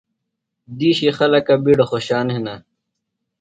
[0.77, 2.55] دِیشی خلکہ بِیڈہ خوشان ہِنہ۔